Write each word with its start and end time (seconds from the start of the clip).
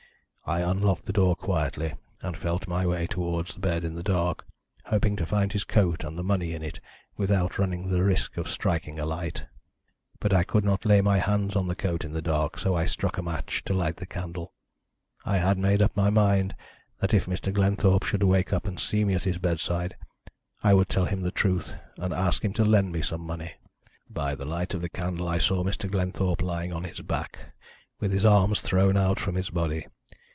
I 0.43 0.59
unlocked 0.61 1.05
the 1.05 1.13
door 1.13 1.37
quietly, 1.37 1.93
and 2.21 2.35
felt 2.35 2.67
my 2.67 2.85
way 2.85 3.07
towards 3.07 3.53
the 3.53 3.61
bed 3.61 3.85
in 3.85 3.95
the 3.95 4.03
dark, 4.03 4.45
hoping 4.83 5.15
to 5.15 5.25
find 5.25 5.49
his 5.53 5.63
coat 5.63 6.03
and 6.03 6.17
the 6.17 6.23
money 6.25 6.53
in 6.53 6.61
it 6.61 6.81
without 7.15 7.57
running 7.57 7.89
the 7.89 8.03
risk 8.03 8.35
of 8.35 8.49
striking 8.49 8.99
a 8.99 9.05
light. 9.05 9.45
"But 10.19 10.33
I 10.33 10.43
could 10.43 10.65
not 10.65 10.83
lay 10.85 10.99
my 10.99 11.19
hands 11.19 11.55
on 11.55 11.69
the 11.69 11.75
coat 11.75 12.03
in 12.03 12.11
the 12.11 12.21
dark, 12.21 12.57
so 12.57 12.75
I 12.75 12.85
struck 12.85 13.17
a 13.17 13.23
match 13.23 13.63
to 13.63 13.73
light 13.73 13.95
the 13.95 14.05
candle. 14.05 14.51
I 15.23 15.37
had 15.37 15.57
made 15.57 15.81
up 15.81 15.95
my 15.95 16.09
mind 16.09 16.53
that 16.99 17.13
if 17.13 17.27
Mr. 17.27 17.53
Glenthorpe 17.53 18.03
should 18.03 18.23
wake 18.23 18.51
up 18.51 18.67
and 18.67 18.77
see 18.77 19.05
me 19.05 19.13
at 19.13 19.23
his 19.23 19.37
bedside 19.37 19.95
I 20.61 20.73
would 20.73 20.89
tell 20.89 21.05
him 21.05 21.21
the 21.21 21.31
truth 21.31 21.71
and 21.95 22.13
ask 22.13 22.43
him 22.43 22.51
to 22.53 22.65
lend 22.65 22.91
me 22.91 23.01
some 23.03 23.21
money. 23.25 23.53
"By 24.09 24.35
the 24.35 24.45
light 24.45 24.73
of 24.73 24.81
the 24.81 24.89
candle 24.89 25.29
I 25.29 25.37
saw 25.39 25.63
Mr. 25.63 25.89
Glenthorpe 25.89 26.41
lying 26.41 26.73
on 26.73 26.83
his 26.83 26.99
back, 26.99 27.53
with 28.01 28.11
his 28.11 28.25
arms 28.25 28.59
thrown 28.59 28.97
out 28.97 29.17
from 29.17 29.35
his 29.35 29.49
body. 29.49 29.87